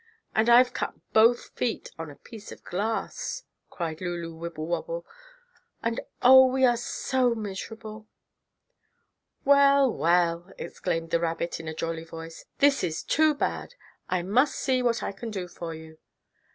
"And 0.33 0.49
I've 0.49 0.73
cut 0.73 0.95
both 1.13 1.49
feet 1.49 1.91
on 1.99 2.09
a 2.09 2.15
piece 2.15 2.51
of 2.51 2.63
glass," 2.63 3.43
cried 3.69 4.01
Lulu 4.01 4.33
Wibblewobble, 4.33 5.05
"and 5.83 5.99
Oh, 6.23 6.47
we 6.47 6.65
are 6.65 6.71
all 6.71 6.77
so 6.77 7.35
miserable!" 7.35 8.07
"Well, 9.45 9.93
well!" 9.93 10.51
exclaimed 10.57 11.11
the 11.11 11.19
rabbit 11.19 11.59
in 11.59 11.67
a 11.67 11.75
jolly 11.75 12.03
voice, 12.03 12.45
"this 12.57 12.83
is 12.83 13.03
too 13.03 13.35
bad. 13.35 13.75
I 14.09 14.23
must 14.23 14.55
see 14.55 14.81
what 14.81 15.03
I 15.03 15.11
can 15.11 15.29
do 15.29 15.47
for 15.47 15.75
you. 15.75 15.99